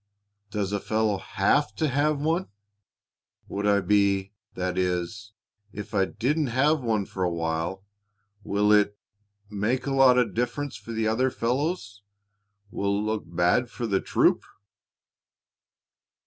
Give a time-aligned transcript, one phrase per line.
[0.49, 2.47] "Does a fellow have to have one?
[3.47, 5.33] Would I be that is,
[5.71, 7.83] if I didn't have one for a while,
[8.43, 8.97] will it
[9.51, 12.01] make a lot of difference for the other fellows
[12.71, 14.43] will it look bad for the troop?"